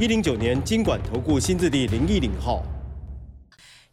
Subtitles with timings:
[0.00, 2.64] 一零九年金管投顾新字第零一零号。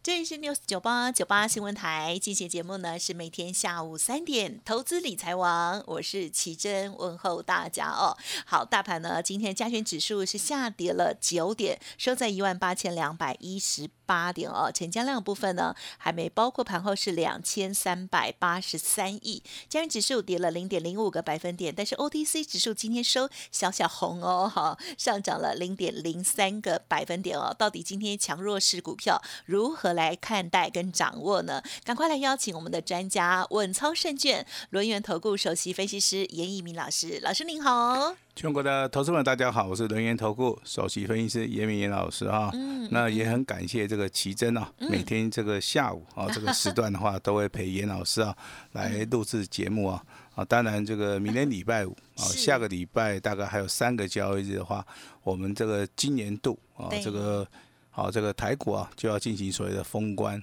[0.02, 8.18] 这里是 News 九八九八新闻台，进行节目呢是每天下午三点，投资理财王，我是奇珍，问候大家哦。
[8.44, 13.88] 好，大盘呢今天加权指数是下跌了九点，收在一万八千两百一十。
[14.12, 27.56] 八点哦，成交量部分呢还没包括盘后是两千三百八十三亿，加元指数跌了零点零五个百分点，但是 OTC 指数今天收小小红哦，哈，上涨了零点零三个百分点哦。
[27.58, 31.62] 到底今天强弱势股票如何来看待跟掌握呢？
[31.84, 38.21] 赶快来邀请我们的专家稳操胜券轮源投顾首席分析师严一鸣老师，老师您好。
[38.34, 42.50] 全国的投资们，大家好，我是轮源投顾首席分析师严明严老师啊。
[42.54, 48.34] 嗯，那也很感谢这个奇珍啊，每天这个下午啊 这个时段的话，都会陪严老师啊
[48.72, 50.02] 来录制节目啊。
[50.34, 54.84] 啊，当然这个明天礼拜五 啊，下个礼拜大概还有三个交易日的话，
[55.22, 57.46] 我们这个今年度啊这个。
[57.94, 60.42] 好，这个台股啊就要进行所谓的封关。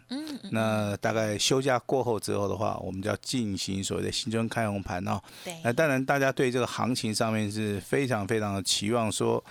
[0.52, 5.20] 那大概休假过后之后的话，我们就要进行所谓的新春开红盘哦。
[5.44, 5.56] 对。
[5.64, 9.44] 那当然，大家对这个行情上面是非常非常的期望，说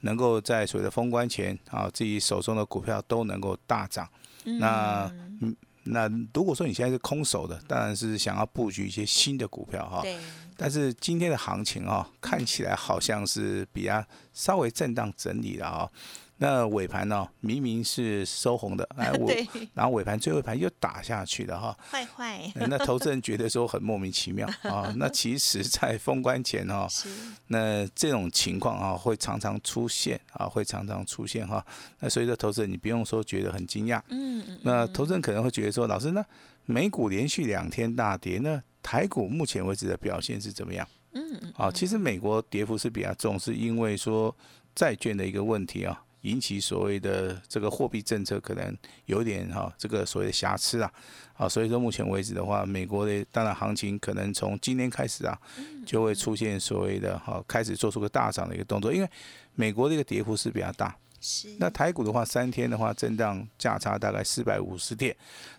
[0.00, 4.08] 能够在所谓的封关前啊，自己手中的股票都能够大涨。
[4.44, 4.58] 嗯。
[4.58, 10.02] 那嗯，那如果说你现在是空手的，当然是想要布局一些新的股票哈。
[10.02, 10.16] 对。
[10.56, 15.88] 但是今天的行情啊，看起来好像是比较稍微震荡整理了啊。
[16.36, 19.30] 那尾盘呢，明明是收红的， 哎，我，
[19.72, 22.52] 然后尾盘最后一盘又打下去了哈，坏坏。
[22.54, 24.92] 那投资人觉得说很莫名其妙 啊。
[24.96, 26.88] 那其实，在封关前哈，
[27.46, 31.64] 那这种情况啊，会常常出现啊，会常常出现哈。
[32.00, 34.58] 那所以说，投资人你不用说觉得很惊讶，嗯嗯。
[34.62, 36.24] 那投资人可能会觉得说，老师呢，
[36.66, 40.86] 美股连续两天大跌，那台股目前为止的表现是怎么样？
[41.12, 41.52] 嗯嗯。
[41.56, 44.34] 啊，其实美国跌幅是比较重，是因为说
[44.74, 46.02] 债券的一个问题啊。
[46.24, 48.76] 引起所谓的这个货币政策可能
[49.06, 50.92] 有点哈，这个所谓的瑕疵啊，
[51.34, 55.38] 啊，所以说目前为止的话，美国的当然行情可能从今天开始啊，
[55.86, 59.08] 就会出现所谓的哈，开始做出个大涨的一个动作，因为
[59.54, 61.54] 美国的一个跌幅是比较大，是。
[61.58, 65.16] 那台股的话，三天的话震荡价差大概四百五十点，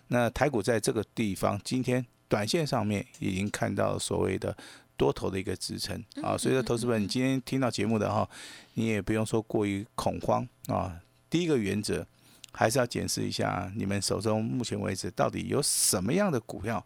[0.08, 4.56] 那台股在这个地方今天短线上面已经看到所谓的。
[4.96, 8.28] 多头的一个支撑啊，所以说投资者，你今天听到节目的哈，
[8.74, 10.98] 你也不用说过于恐慌啊。
[11.28, 12.06] 第一个原则
[12.52, 16.84] 还是要检视一下你们手中目前为止到底有什么样的股票，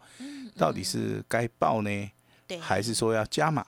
[0.56, 2.10] 到底是该报呢，
[2.60, 3.64] 还是说要加码？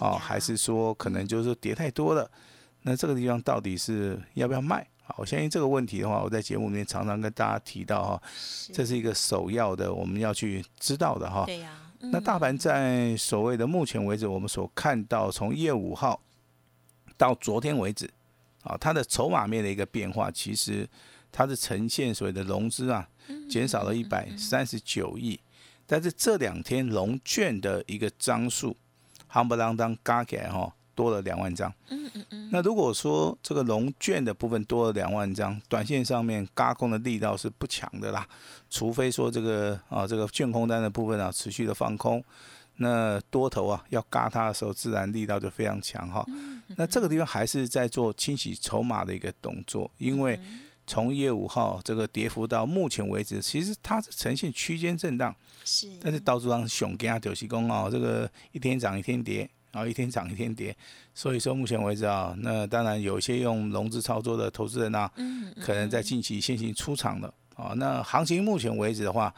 [0.00, 2.30] 哦，还是说可能就是跌太多了？
[2.82, 4.86] 那这个地方到底是要不要卖？
[5.06, 8.22] 啊，我相信这个问题的话，我在节目里面常常跟大家提到哈，
[8.72, 11.44] 这是一个首要的我们要去知道的哈。
[11.46, 11.76] 对呀。
[12.10, 16.20] 那大盘在所谓的目前为止，我们所看到从一月五号
[17.16, 18.10] 到昨天为止，
[18.64, 20.88] 啊，它的筹码面的一个变化，其实
[21.30, 23.08] 它是呈现所谓的融资啊，
[23.48, 25.38] 减少了一百三十九亿，
[25.86, 28.76] 但是这两天融券的一个张数，
[29.30, 30.74] 夯不啷当嘎起来哈。
[30.94, 32.48] 多了两万张，嗯嗯嗯。
[32.52, 38.26] 那如果说这个龙券的部分多了两万张，短线上面嘎空的力道是不强的啦，
[38.68, 42.22] 除非说这个啊这个券空单的部分啊持续的放空，
[42.76, 46.24] 那多头啊要嘎它的时候，自然力道就非常强哈。
[46.76, 50.38] 那这个地方还是在做清洗筹码的一个动作，因为
[50.86, 59.48] 从一月五号这个跌幅到目前为止，其实它是呈现区间震荡，是，但是到处上熊跟啊九西公哦，这个一天涨一天跌。
[59.72, 60.76] 然后一天涨一天跌，
[61.14, 65.10] 所以说目前为止啊，那当然有一些用融资操作的投资人啊，
[65.60, 67.72] 可能在近期先行出场了啊。
[67.76, 69.34] 那行情目前为止的话，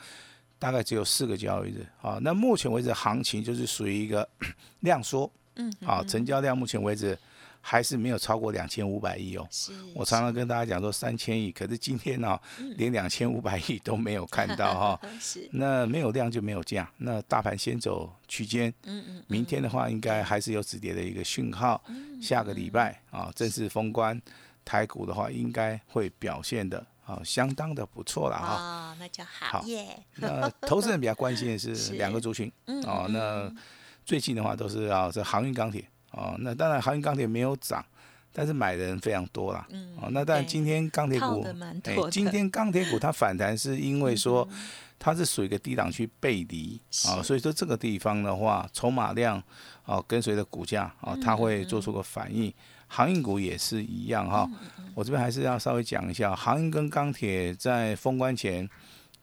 [0.59, 2.19] 大概只有四个交易日啊。
[2.21, 4.29] 那目前为止行情就是属于一个
[4.81, 7.17] 量缩，嗯，啊，成交量目前为止。
[7.67, 9.49] 还是没有超过两千五百亿哦。
[9.51, 12.39] 是，我常常跟大家讲说三千亿，可是今天呢，
[12.77, 15.01] 连两千五百亿都没有看到哈。
[15.19, 18.73] 是，那没有量就没有价，那大盘先走区间。
[18.83, 19.25] 嗯嗯。
[19.29, 21.83] 明天的话，应该还是有止跌的一个讯号。
[21.89, 22.21] 嗯。
[22.21, 24.21] 下个礼拜啊，正式封关，
[24.63, 28.57] 台股的话应该会表现的啊，相当的不错了哈。
[28.57, 29.61] 哦，那就好。
[29.61, 29.99] 好耶。
[30.17, 32.53] 那投资人比较关心的是 两个族群。
[32.67, 32.83] 嗯。
[32.83, 33.51] 哦，那
[34.05, 35.83] 最近的话都是啊，这航运钢铁。
[36.17, 37.85] 哦，那当然，航运钢铁没有涨，
[38.33, 39.67] 但是买的人非常多啦。
[39.71, 44.49] 嗯哦，那当然今天钢铁股套得蛮，多的今天钢铁股它反弹是因为说
[44.99, 49.43] 它是属于一个低档区背离啊，是所以说这个地方的话，筹码量
[49.85, 52.53] 啊跟随着股价啊，它会做出个反应。
[52.87, 54.49] 航运股也是一样哈，
[54.95, 58.69] 我这边还是要稍微讲一下，航运跟钢铁在封关前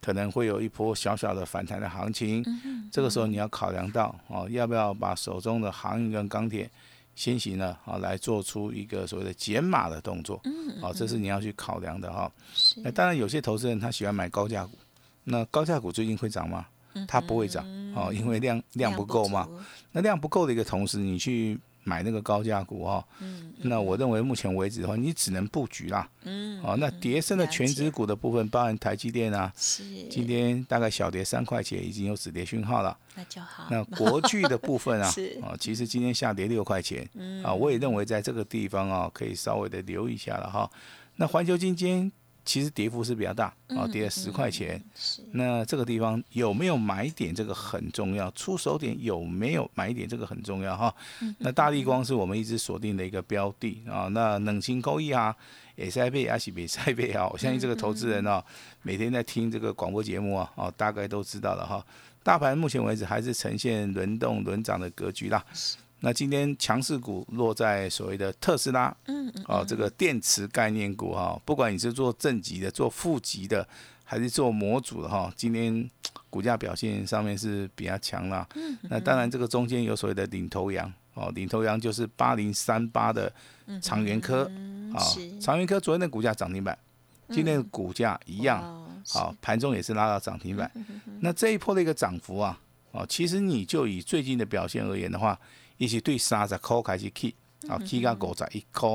[0.02, 2.44] 可能会有一波小小的反弹的行情，
[2.92, 6.70] 这个时候你要考量到哦，要不要把手中的航运跟钢铁
[7.16, 10.42] 先行呢啊来做出一个所谓的减码的动作，
[10.82, 12.32] 哦，这是你要去考量的哈。
[12.54, 14.78] 是那当然有些投资人他喜欢买高价股，
[15.24, 16.66] 那高价股最近会涨吗？
[17.08, 17.66] 它不会涨
[17.96, 19.46] 哦，因为量量不够嘛。
[19.46, 19.60] 足
[19.94, 26.08] 那量不够的一个同时，你去买那个高价股哦、嗯那我认为目前为止的话，你只能布局啦。
[26.24, 32.98] 嗯，哦，那跌升的全指股的部分，包含台积电啊，是今天大概小跌三块钱，已经有止跌讯号了。
[33.16, 33.68] 那就好。
[33.70, 37.08] 那国巨的部分啊 是，嗯啊，其实今天下跌六块钱，
[37.44, 40.70] 啊，我也认为在这个地方啊，可以稍微的留意一下了哈。
[41.18, 42.12] 那环球金今天
[42.44, 44.84] 其实跌幅是比较大，嗯啊，跌了十块钱。
[44.96, 48.30] 是那这个地方有没有买点，这个很重要。
[48.32, 50.94] 出手点有没有买点，这个很重要哈。
[51.38, 54.08] 那大力光是我们一直锁定的一个标的啊。
[54.08, 55.36] 那冷清高一啊，
[55.76, 58.44] 也塞贝阿西比塞贝啊，我相信这个投资人啊，
[58.82, 61.86] 每天在听这个广播节目啊，哦，大概都知道了哈。
[62.24, 65.44] 大盘目前为止还是呈现轮动轮涨的格局啦。
[66.04, 73.66] 那今天强势股落在所谓的特斯拉，嗯嗯哦，这个电池概念股哈、不管你是做正极的、做负极的，
[74.04, 75.90] 还是做模组的哈、今天
[76.30, 78.48] 股价表现上面是比较强啦。
[78.56, 83.32] 嗯那当然，这个中间有所谓的领头羊哦，领头羊就是八零三八的
[83.80, 86.76] 长源科嗯啊是，长源科昨天的股价涨停板，
[87.30, 88.60] 今天的股价一样，
[89.14, 90.72] 哇好，盘中也是拉到涨停板。
[90.74, 91.00] 嗯。
[91.20, 92.60] 那这一波的一个涨幅啊，
[92.92, 95.40] 哦，其实你就以最近的表现而言的话，
[95.82, 97.34] 一起对三十块开始 K，
[97.68, 98.88] 啊，K 个狗仔一块，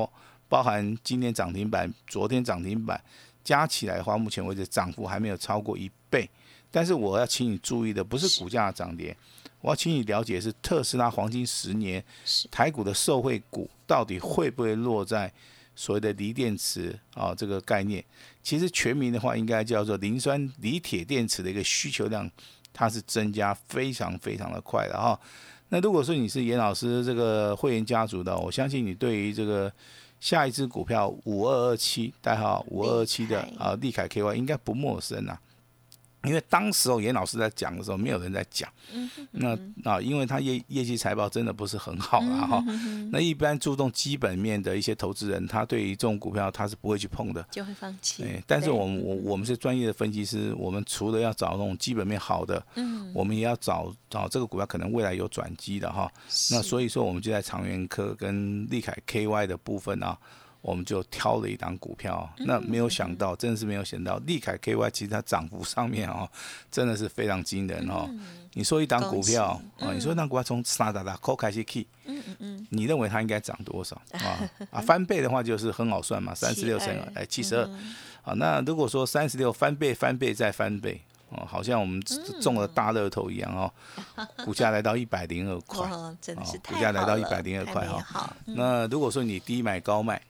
[0.47, 3.03] 包含今天涨停板、昨天涨停板
[3.43, 6.29] 加起来的话，目前为止涨幅还没有超过一倍。
[6.71, 9.13] 但是我要请你注意的不是股价的涨跌，
[9.59, 12.01] 我要请你了解是特斯拉黄金十年
[12.49, 15.29] 台股的受惠股到底会不会落在
[15.75, 18.01] 所谓的锂电池啊这个概念？
[18.41, 22.31] 其实全名的话应该叫做磷酸锂铁电池的一个需求量，
[22.71, 25.19] 它是增加非常非常的快的哈。
[25.69, 29.71] 那如果说你是严老师这个会员家族的，我相信你对于这个
[30.19, 35.39] 下一只股票五二二七代号五二二七的啊利凯 KY 应该不陌生啊。
[36.23, 38.69] 因为当时候严老师在讲的时候，没有人在讲。
[39.31, 42.63] 那啊，因为他业业绩财报真的不是很好啦哈。
[43.11, 47.45] 那一般注重基本面的一些投资人，他对于这种股票他是不会去碰的。
[47.51, 48.43] 就会放弃哎，。
[48.47, 56.11] 但是我们我我们是专业的分析师，我们除了要找那种基本面好的，嗯，我们也要找找这个股票可能未来有转机的哈。
[56.51, 60.17] 那所以说，我们就在长源科跟利凯 KY 的部分啊，
[60.67, 62.29] 我们就挑了一档股票。
[62.37, 66.29] 嗯那没有想到，真的是没有想到，利凯 KY 其实它涨幅上面哦，
[66.69, 68.09] 真的是非常惊人哦。
[68.53, 74.49] 你说一档股票啊，你说一档股票从三打打扣开始 K，嗯嗯嗯，你认为它应该涨多少 啊？
[74.71, 77.63] 啊，翻倍的话就是很好算嘛，三十六乘72哎七十二。
[77.65, 77.95] 嗯
[78.27, 80.99] 啊，那如果说三十六翻倍、翻倍再翻倍，
[81.29, 82.01] 哦，好像我们
[82.41, 83.71] 中了大乐透一样哦，
[84.43, 85.87] 股价来到一百零二块。
[86.19, 90.21] 真的是股价来到好了102太块哈那如果说你低买高卖，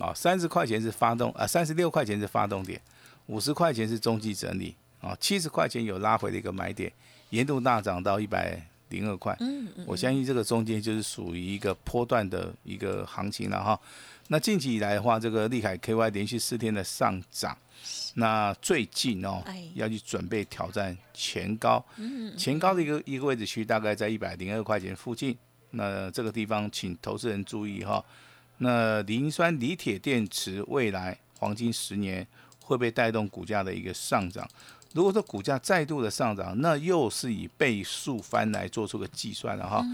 [0.00, 2.80] 啊，三十块钱是发动啊，三十六块钱是发动点，
[3.26, 6.92] 五十块钱是中继整理，啊，七十块钱有拉回的一个买点，
[7.30, 9.36] 沿途大涨到一百零二块。
[9.40, 13.78] 嗯嗯我相信这个中间就是属于一个波段的一个行情了哈。
[14.28, 17.56] 那近期以来的话，这个利凯 KY 连续四天的上涨，
[18.14, 21.84] 那最近哦哎要去准备挑战前高，
[22.36, 25.36] 前高的一个一个位置区大概在一百零二块钱附近。
[25.70, 28.04] 那这个地方请投资人注意哈。
[28.64, 32.26] 那磷酸锂铁电池未来黄金十年
[32.64, 34.48] 会不会带动股价的一个上涨？
[34.94, 39.84] 如果说股价再度的上涨，那又是以倍数翻来做出个计算了哈。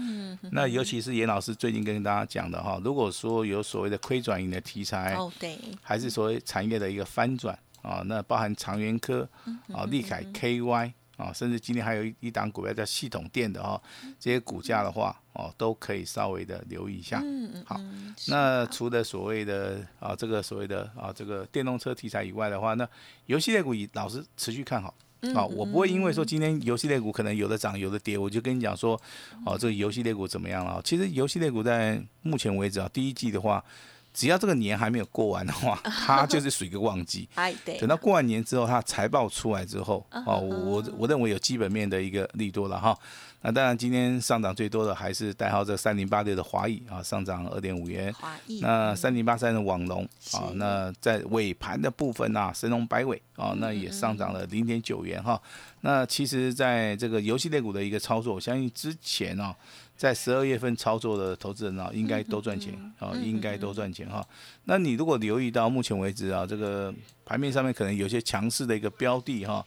[0.51, 9.27] 那尤其是严老师最近跟大家讲的哈，如果说有所谓的亏转盈的题材，哦对，还是所谓产业的一个翻转啊，那包含长源科
[9.73, 13.81] 啊、利凯 KY 啊，甚至今天还有一一档股票叫系统电的哈，
[14.19, 17.19] 这些股价的话哦，都可以稍微的留意一下。
[17.23, 17.79] 嗯嗯好
[18.27, 22.87] 那除了所谓的啊这个所谓的啊这个电动车题材以外的话，那
[23.25, 24.93] 游戏类股以老是持续看好。
[25.35, 28.99] 啊，我不会因为说今天游戏类股可能有的涨有的跌，我就跟你讲说，
[29.45, 30.81] 哦，这个游戏类股怎么样了？
[30.83, 33.63] 其实游戏类股在目前为止啊，第一季的话，
[34.13, 37.27] 只要这个年还没有过完的话， 它就是属于一个旺季。
[37.35, 42.97] 哎，对，等到过完年之后，它财报出来之后，哦，我我认为有基本面的一个利多了哈。
[43.43, 48.13] 那当然，今天上涨最多的还是代号这三零八六的华谊啊，上涨二点五元。
[48.13, 48.59] 华谊。
[48.61, 50.03] 那三零八三的网龙
[50.33, 55.41] 啊，那在尾盘的部分啊，神龙摆尾啊，那也上涨了零点九元哈。
[55.79, 59.55] 那其实，在这个游戏类股的一个操作，我相信之前啊，
[60.01, 64.27] 在十二月份操作的投资人啊，应该都赚钱啊，应该都赚钱哈。
[64.63, 66.91] 那你如果留意到目前为止啊，这个
[67.23, 69.63] 盘面上面可能有些强势的一个标的哈。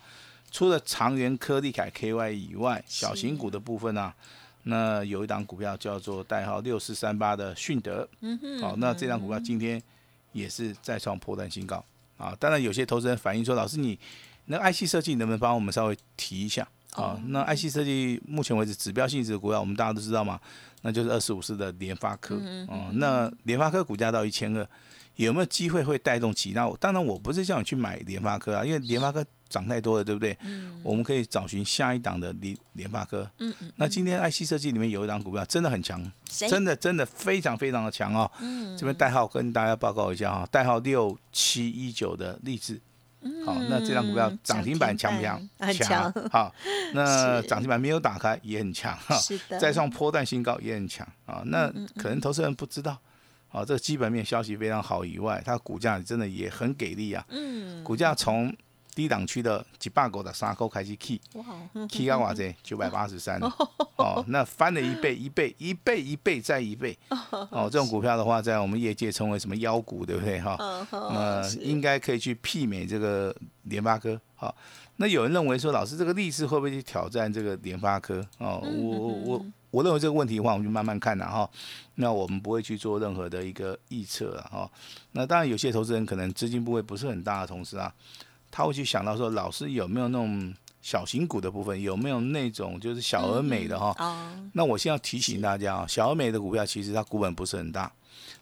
[0.51, 4.13] 除了长源科利凯 KY 以外，小型股的部分呢，
[4.65, 8.09] 那有一档股票叫做代号六四三八的迅德，
[8.61, 9.81] 好，那这档股票今天
[10.33, 11.85] 也是再创破断新高
[12.17, 12.37] 啊。
[12.41, 13.97] 当然，有些投资人反映说，老师你
[14.47, 17.21] 那 IC 设计能不能帮我们稍微提一下啊？
[17.27, 20.41] 那 IC 设计目前为止指标性质的股票，我们大家都知道嘛，
[20.83, 22.37] 那就是二十五市的联发科，
[22.69, 24.67] 哦，那联发科股价到一千二，
[25.17, 26.69] 有没有机会会带动其他？
[26.81, 29.25] 当然，我不是叫你去买联发科啊，因为联发科。
[29.47, 30.37] 涨太多了，对不对？
[30.43, 33.31] 嗯，我们可以找寻下一档的联联发科。
[33.39, 33.71] 嗯嗯。
[33.77, 38.29] 那今天 IC 设计里面有一档股票真的很强，真的真的非常非常的强哦。
[38.41, 38.77] 嗯。
[38.77, 42.81] 这边代号跟大家报告一下哈，代号六七一九的励志。
[43.25, 43.45] 嗯。
[43.45, 45.41] 好，那这张股票涨停板强不强？
[45.83, 46.13] 强。
[46.31, 46.55] 好，
[46.95, 49.17] 那 涨停板没有打开也很强哈。
[49.17, 49.59] 是的。
[49.59, 51.43] 再创波段新高也很强啊。
[51.47, 52.93] 那可能投资人不知道，
[53.51, 57.25] 啊，这个基本面消息非常好以外，它股价真的也很给力啊。
[57.31, 57.83] 嗯。
[57.83, 58.55] 股价从
[58.95, 63.41] 低档区的几百股的沙口开始 key，key 到哇塞九百八十三
[63.97, 66.97] 哦，那翻了一倍一倍一倍一倍再一倍
[67.51, 70.57] 哦，这种股票的话，在我们业界称为什么妖股，对不对哈？
[70.91, 73.35] 呃应该可以去媲美这个
[73.65, 74.21] 联发科。
[74.37, 74.55] 好，
[74.97, 78.25] 那有人认为说，老师这个力士会不会去挑战这个联发科？
[78.39, 81.49] 哦，我我我认为这个问题的话，我们就慢慢看了哈。
[81.97, 84.71] 那我们不会去做任何的一个预测了哈。
[85.13, 87.93] 那当然，有些投资人可能资金部位不是很大的同时啊。
[88.57, 93.93] 他会去想到说，老师有没有那种小型股的部分，有没有那种就是小而美的哈？
[93.99, 94.49] 哦。
[94.53, 97.93] 那我先要提醒大家啊，小而美的股票其实它股本不是很大，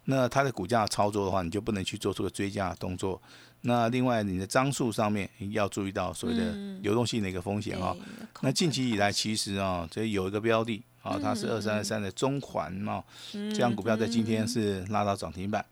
[0.05, 3.19] 那它的股价操作的话，你就不能去做出个追加动作。
[3.63, 6.53] 那另外你的张数上面要注意到所谓的
[6.83, 7.97] 流动性的一个风险哈。
[8.43, 13.03] 那近期以来其实啊，这有一个标的啊，它是二三二三的中环嘛，
[13.33, 15.65] 这样股票在今天是拉到涨停板，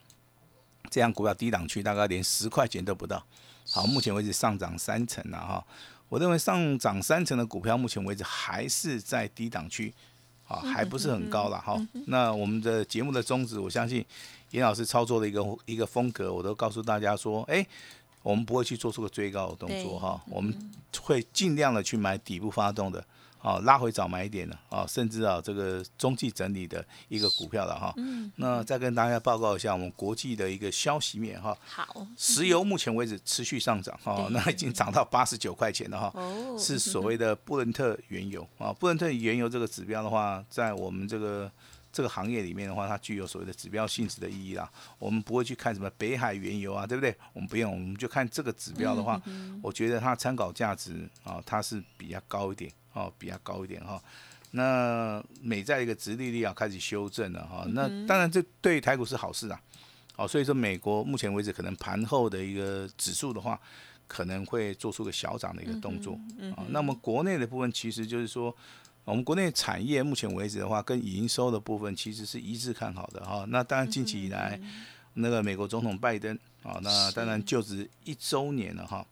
[0.89, 3.23] 这样股票低档区大概连十块钱都不到。
[3.69, 5.65] 好，目前为止上涨三成了哈。
[6.09, 9.93] 我认为上涨三成的股票，目前为止还是在低档区，
[10.49, 11.81] 啊，还不是很高了哈。
[12.07, 14.05] 那我们的节目的宗旨，我相信
[14.51, 17.65] 严老师操作的一个一个风格，我都告诉大家说，哎，
[18.23, 23.05] 我们不会去做出个追高的动作哈，我们会尽量的去买底部发动的。
[23.43, 27.93] 啊，拉回早买一点的哦，甚至啊，这个中继整理的一个股票了哈。
[27.97, 28.31] 嗯。
[28.37, 31.57] 那再跟大家报告一下我们国际的一个消息面哈。
[31.67, 32.07] 好。
[32.17, 36.13] 石油目前为止持续上涨哈，那已经涨到八十九块钱了哈。
[36.15, 36.57] 哦。
[36.59, 41.51] 是所谓的布伦特原油啊，布伦特原油这个指标的话，在我们这个
[41.91, 44.71] 这个行业里面的话，它具有所谓的指标性质的意义啦。
[44.99, 47.17] 我们不会去看什么北海原油啊，对不对？
[47.33, 49.21] 我们不用，我们就看这个指标的话，
[49.63, 52.71] 我觉得它参考价值啊，它是比较高一点。
[52.93, 54.03] 哦，比较高一点哈。
[54.53, 57.65] 那美债一个殖利率啊开始修正了哈。
[57.69, 59.61] 那当然这对台股是好事啊。
[60.17, 63.59] 哦，所以说美国目前为止可能盘后的一个指数的话，
[64.07, 66.13] 可能会做出个小涨的一个动作。
[66.57, 68.55] 啊，那么国内的部分其实就是说，
[69.05, 73.47] 我们国内产业目前为止的话，跟营收的部分其实是一致看好的哈。
[73.49, 74.61] 那当然近期以来，
[75.15, 79.07] 那个美国总统拜登啊，那当然就职一周年了哈。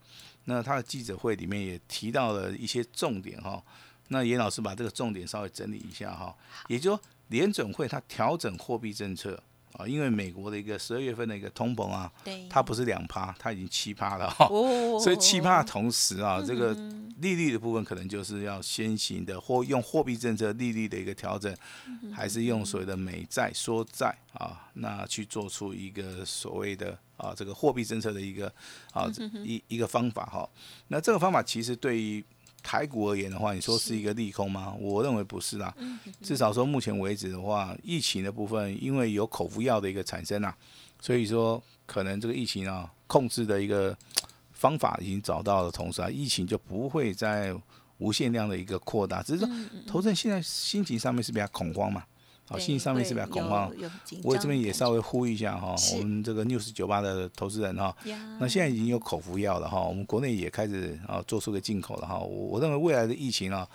[0.51, 3.63] 那他的记者会里面也提到了一些重点哈，
[4.09, 6.35] 那严老师把这个重点稍微整理一下哈，
[6.69, 9.41] 也就说联准会它调整货币政策
[9.79, 12.13] 啊，因为美国的一个十二月份的一个通膨啊，
[12.51, 14.49] 它不是两趴，它已经七趴了哈，
[15.01, 16.75] 所以七趴同时啊，这个
[17.21, 21.57] 利率的部分可能就是要先行的或用货币政策利率的一个调整，
[22.13, 26.99] 还是用所谓的美债缩债啊，那去做出一个所谓的。
[27.19, 28.47] 啊，这个货币政策的一个
[28.93, 29.11] 啊
[29.43, 30.49] 一一个方法哈，
[30.87, 32.25] 那这个方法其实对于
[32.63, 34.75] 台股而言的话，你说是一个利空吗？
[34.79, 35.75] 我认为不是啦，
[36.23, 40.55] 至少说目前为止的话，疫情的部分因为有口服药的一个产生啊，
[41.01, 43.97] 所以说可能这个疫情啊控制的一个
[44.53, 47.55] 方法已经找到了，同时啊，疫情就不会再
[47.99, 49.49] 无限量的一个扩大，只是说
[49.87, 52.05] 投资人现在心情上面是比较恐慌嘛。
[52.49, 53.71] 好，信息上面是比较恐慌。
[54.23, 57.95] 我这边也稍微呼吁一下哈，我们这个 news 九八的投资人哈，
[58.41, 62.19] 那现在已经有口服药了哈，我们国内也开始啊做出个进口了哈。
[62.19, 63.69] 我我认为未来的疫情啊，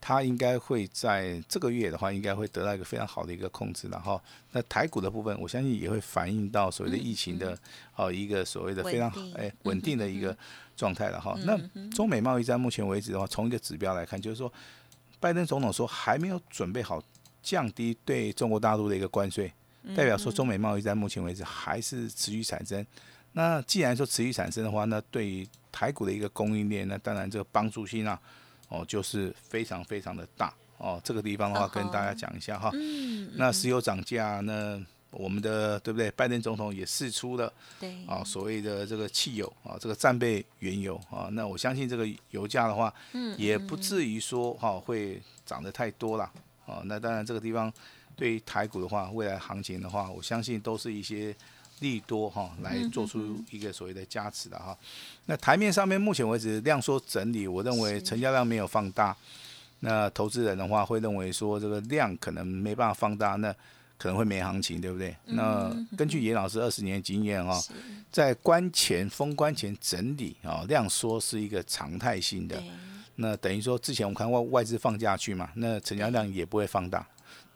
[0.00, 4.20] 它应该会在这个月的话，应该会得到一个非常好的一个控制了哈。
[4.52, 7.56] 那台股的部分，我相信也会反映到所谓的疫情的
[7.94, 10.34] 啊一个所谓的非常哎稳定的一个
[10.76, 11.36] 状态了哈。
[11.44, 11.58] 那
[11.90, 14.50] 中美贸易战目前为止的话，从一个指标来看，就是说
[15.20, 17.02] 拜登总统说还没有准备好
[17.44, 19.52] 降低对中国大陆的一个关税，
[19.94, 22.84] 代表说中美贸易在目前为止还是持续产生。
[23.32, 28.18] 那既然说持续产生的话，那对于台股的一个供应链，那当然这个帮助性啊，
[28.68, 31.00] 哦，就是非常非常的大哦。
[31.04, 32.70] 这个地方的话，跟大家讲一下哈。
[33.34, 36.10] 那石油涨价，那我们的对不对？
[36.12, 42.94] 拜登总统也试出了，对啊，所谓的这个汽油啊，这个战备原油啊，那我相信这个油价的话，
[43.36, 46.30] 也不至于说哈会涨得太多了
[46.66, 46.82] 啊。
[46.84, 47.72] 那当然这个地方
[48.16, 51.34] 对于台股的话，未来行情的话，我相信都是一些。
[51.80, 54.78] 利多哈来做出一个所谓的加持的哈，
[55.26, 59.14] 那台面上面目前为止量缩整理，我认为成交量没有放大，
[59.80, 63.52] 那投资人的话会认为说这个量可能没办法放大，那
[63.98, 65.14] 可能会没行情，对不对？
[65.24, 67.60] 那根据严老师二十年经验哈，
[68.10, 72.62] 在关前封关前整理啊，量缩是一个常态性的，
[73.16, 77.06] 那等于说之前我们看外外资放假去嘛，那成交量也不会放大。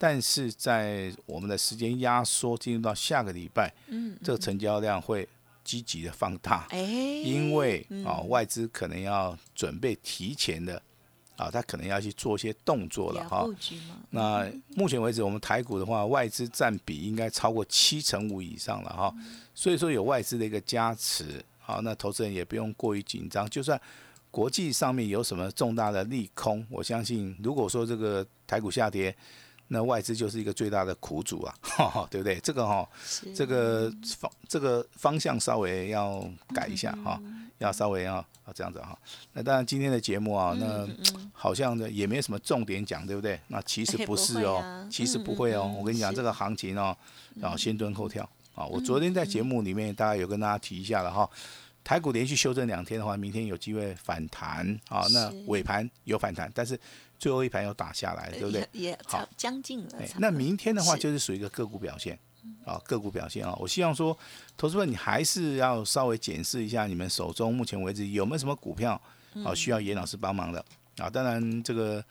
[0.01, 5.29] 但是在我们的时间压缩进入到下个礼拜，嗯，这个成交量会
[5.65, 10.81] 积极的放大，哎，因为啊外资可能要准备提前的，
[11.37, 13.45] 啊，他可能要去做一些动作了哈。
[14.11, 19.13] 那目前为止，我们台股的话，外资占比应该超过七成五以上了哈，
[19.53, 23.81] 所以说有外资的一个加持，好，那投资人也不用过于紧张，就算
[24.31, 29.15] 国际上面有什么重大的利空，我相信如果说这个台股下跌。
[29.71, 31.55] 那外资就是一个最大的苦主啊，
[32.11, 32.41] 对不对？
[32.41, 32.89] 这个哈，
[33.35, 37.21] 这个方这个方向稍微要改一下哈，
[37.59, 38.15] 要稍微要
[38.47, 38.99] 要这样子哈。
[39.35, 40.89] 那当然今天的节目啊，那
[41.35, 43.39] 好像呢也没什么重点讲，对不对？
[43.49, 45.71] 那其实不是哦，其实不会哦。
[45.79, 46.97] 我跟你讲，这个行情哦，
[47.35, 48.65] 然后先蹲后跳啊。
[48.65, 51.29] 我昨天在节目里面大概有跟大家提一下了哈，
[51.89, 55.07] 台股连续修正两天的话，明天有机会反弹啊。
[55.11, 56.79] 那尾盘有反弹，但是。
[57.21, 58.65] 最后一盘又打下来，对不对？
[58.71, 59.89] 也好将近了。
[60.19, 62.17] 那明天的话就是属于一个个股表现
[62.65, 63.53] 啊，个股表现啊。
[63.59, 64.17] 我希望说，
[64.57, 68.93] 投资者你还是要稍微检视一下你们手中目前为止有没有什么股票
[69.45, 70.65] 啊需要严老师帮忙的
[70.99, 71.11] 啊。
[71.11, 72.05] 当然，这个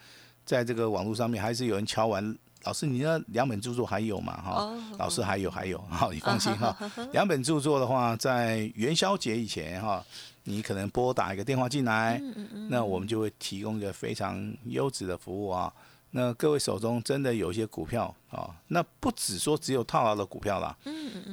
[0.43, 2.37] 在这个网络上面还是有人敲完，
[2.67, 4.33] 老师你那两本著作还有吗？
[4.41, 6.77] 哈，老师还有还有，好，你放心 哈。
[7.13, 10.03] 两本著作的话，在元宵节以前哈。
[10.49, 12.21] 你可能拨打一个电话进来，
[12.69, 15.71] 那我们就会提供一个非常优质的服务啊。
[16.11, 20.73] 那各位手中真的有一些股票啊，那不止说只有套牢的股票啦，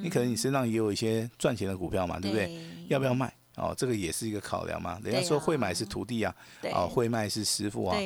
[0.03, 2.61] 你可能你身上也有一些赚钱的股票嘛，对不对？
[2.88, 3.33] 要不要卖？
[3.57, 4.99] 哦，这个也是一个考量嘛。
[5.05, 6.35] 人家说会买是徒弟啊，
[6.73, 7.97] 哦，会卖是师傅啊。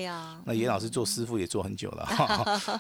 [0.45, 2.07] 那严老师做师傅也做很久了。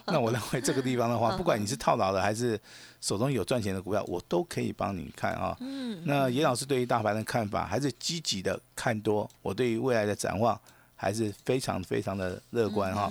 [0.06, 2.60] 那我认为这个地方的话，不管你是套牢的还是
[3.00, 5.56] 手中有赚钱的股票，我都可以帮你看啊。
[6.04, 10.60] 那严老师对于大盘的看法还是积极的看多，我对于未来的展望
[10.94, 13.10] 还是非常非常的乐观哈。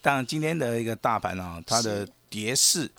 [0.00, 2.90] 当然今天的一个大盘啊，它的跌势。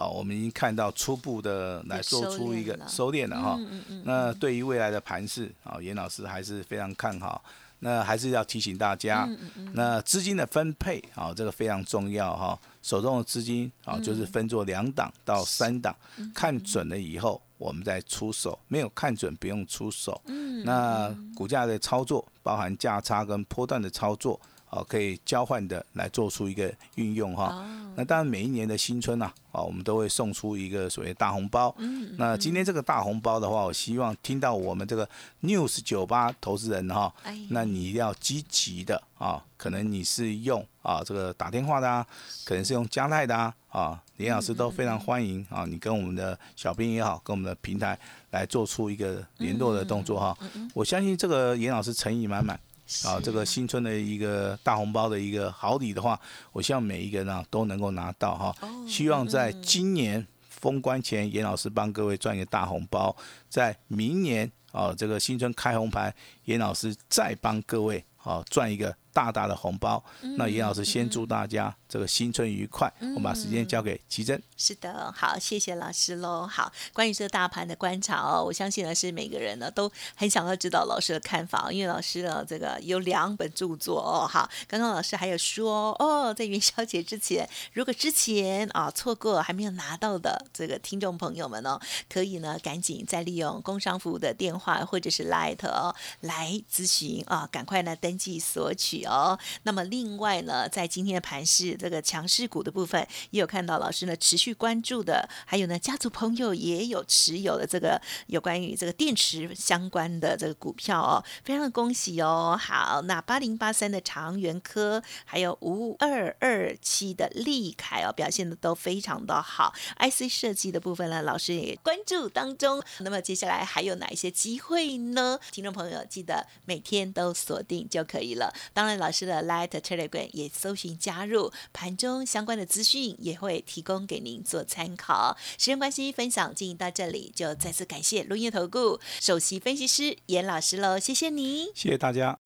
[0.00, 3.60] 啊，我们已经看到初步的来做出一个收敛了哈。
[4.04, 7.44] 那对于未来的盘势啊，严老师还是非常看好。
[7.82, 9.26] 那还是要提醒大家，
[9.72, 12.58] 那资金的分配啊，这个非常重要哈。
[12.82, 15.94] 手中的资金啊，就是分作两档到三档，
[16.34, 20.20] 看准了以后我们再出手，没有看准不用出手。
[20.64, 24.38] 那股价的操作包含价差跟波段的操作。
[24.70, 27.64] 哦，可以交换的来做出一个运用哈。
[27.96, 31.74] 那当然每一年的新春呐，啊，我们都会送出一个所谓大红包。
[31.78, 32.14] 嗯。
[32.16, 35.08] 那今天这个大红包的话，我希望听到我们这个
[35.42, 37.12] News 酒吧投资人哈，
[37.50, 39.44] 那你一定要积极的啊。
[39.56, 42.06] 可能你是用啊这个打电话的啊，
[42.44, 45.64] 可能是用加赖的啊，啊，李老师都非常欢迎啊。
[45.66, 47.98] 你跟我们的小编也好，跟我们的平台
[48.30, 50.38] 来做出一个联络的动作哈。
[50.72, 52.58] 我相信这个严老师诚意满满。
[53.04, 56.18] 啊，这个新春的一个大红包的一个好礼的话，
[56.52, 58.54] 我希望每一个人啊都能够拿到哈。
[58.88, 63.14] 希望在今年封关前，严老师帮各位赚一个大红包；
[63.48, 68.94] 在明年啊，这个新春开红盘，严老师再帮各位啊赚一个。
[69.12, 70.02] 大大的红包，
[70.36, 72.92] 那严老师先祝大家这个新春愉快。
[73.00, 74.40] 我们把时间交给奇珍。
[74.56, 76.46] 是的，好，谢谢老师喽。
[76.46, 84.28] 好，关于这个大盘的观察哦，我相信呢是每个人呢都很想要知道老师的看法，因为老师呢这个有两本著作哦。
[84.28, 98.99] 好，刚刚老师还有说哦，在元宵节之前，如果之前啊错过还没有拿到的这个听众朋友们哦，可以呢赶紧再利用工商服务的电话或者是 Light 哦来咨询啊，赶快呢登记索取。
[99.00, 99.38] 有。
[99.64, 112.58] 那么另外呢，在今天的盘市这个强势股的部分，也有看到老师呢持续关注的，还有呢家族朋友也有持有的这个有关于这个电池相关的这个股票哦，非常的恭喜哦。
[112.60, 119.74] 好，那八零八三的长源科，还有五二二七的利凯哦，表现的都非常的好。
[119.98, 122.82] IC 设计的部分呢，老师也关注当中。
[123.00, 125.38] 那么接下来还有哪一些机会呢？
[125.50, 128.52] 听众朋友记得每天都锁定就可以了。
[128.72, 135.36] 当然，老师的 Light Telegram 也搜寻加入，盘中相关的资讯也会提供给您做参考。
[135.58, 142.38] 时间关系，分享进行到这里，就再次感谢录业投顾首席分析师严老师喽，谢谢你，谢谢大家。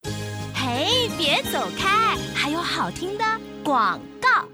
[0.55, 3.25] 嘿，别走开，还有好听的
[3.63, 4.54] 广告。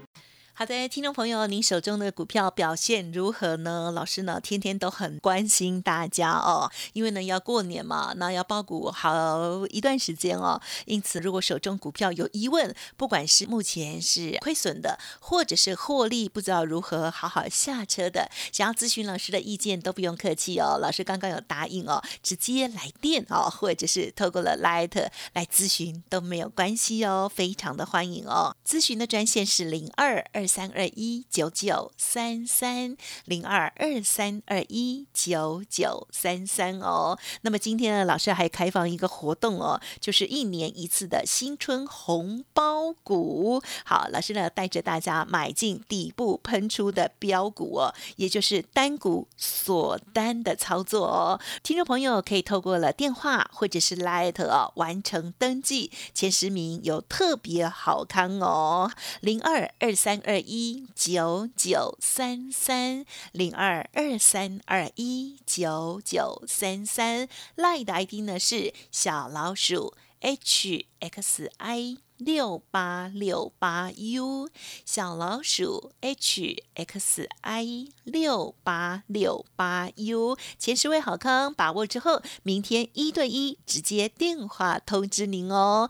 [0.61, 3.89] 好的，听众朋友，您手中的股票表现如何呢？
[3.89, 10.61] 老师呢，天天都很关心大家哦，因为呢要过年嘛，那要包股好一段时间哦。
[10.85, 20.77] 因此，如果手中股票有疑问，不管是目前是亏损的，或者是获利不知道如何好好下车的，想要咨询老师的意见都不用客气哦。
[20.79, 28.55] 老师刚刚有答应哦，直接来电哦，或者是透过了 Light 来咨询都没有关系哦，非常的欢迎哦。
[28.63, 30.47] 咨询的专线是零二二。
[30.51, 37.17] 三二一九九三三零二二三二一九九三三哦。
[37.43, 43.63] 那么今天呢，老师还开放一个活动哦，就是一年一次的新春红包股。
[43.85, 51.39] 好，老师呢带着大家买进底部喷出的标股哦，也就是单股锁单的操作哦。
[51.63, 60.30] 听众朋友可以透过了电话或者是 Light 哦完成登记，前十名有特别好康哦，零二二三二。
[60.31, 74.47] 二一九九三三零二二三二一九九三三，line 的 ID 呢是小老鼠 H X I 六八六八 U，
[74.85, 85.89] 小老鼠 H X I 六八六八 U，前十位好康，把握之后，明天一对一直接电话通知您哦。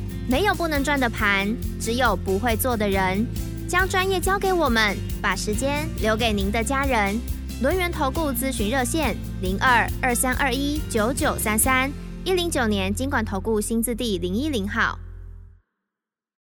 [0.27, 3.25] 没有不能赚的盘，只有不会做的人。
[3.67, 7.19] 将专业交给我们，把时间留给您的家人。
[7.61, 11.91] 轮源投顾咨询热线：零二二三二一九九三三
[12.23, 14.97] 一零九年经管投顾新字第零一零号。